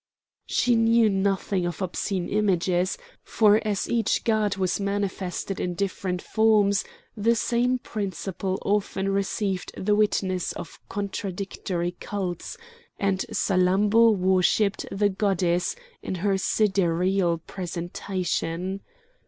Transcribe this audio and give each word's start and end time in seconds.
She 0.47 0.73
knew 0.75 1.11
nothing 1.11 1.67
of 1.67 1.79
obscene 1.79 2.27
images, 2.27 2.97
for 3.23 3.61
as 3.63 3.87
each 3.87 4.23
god 4.23 4.57
was 4.57 4.79
manifested 4.79 5.59
in 5.59 5.75
different 5.75 6.23
forms, 6.23 6.83
the 7.15 7.35
same 7.35 7.77
principle 7.77 8.57
often 8.65 9.09
received 9.09 9.73
the 9.77 9.95
witness 9.95 10.53
of 10.53 10.79
contradictory 10.89 11.91
cults, 11.99 12.57
and 12.97 13.19
Salammbô 13.31 14.17
worshipped 14.17 14.87
the 14.91 15.09
goddess 15.09 15.75
in 16.01 16.15
her 16.15 16.35
sidereal 16.35 17.37
presentation. 17.37 18.81